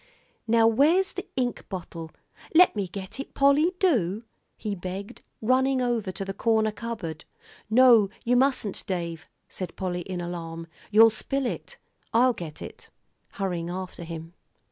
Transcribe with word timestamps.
"Now 0.47 0.65
where's 0.65 1.11
the 1.13 1.27
ink 1.35 1.63
bottle? 1.69 2.09
Let 2.55 2.75
me 2.75 2.87
get 2.87 3.19
it, 3.19 3.35
Polly, 3.35 3.73
do," 3.77 4.23
he 4.57 4.73
begged, 4.73 5.21
running 5.43 5.79
over 5.79 6.11
to 6.11 6.25
the 6.25 6.33
corner 6.33 6.71
cupboard. 6.71 7.23
"No, 7.69 8.09
you 8.25 8.35
mustn't, 8.35 8.83
Dave," 8.87 9.29
said 9.47 9.75
Polly 9.75 10.01
in 10.01 10.19
alarm, 10.19 10.65
"you'll 10.89 11.11
spill 11.11 11.45
it. 11.45 11.77
I'll 12.15 12.33
get 12.33 12.63
it," 12.63 12.89
hurrying 13.33 13.69
after 13.69 14.03
him. 14.03 14.33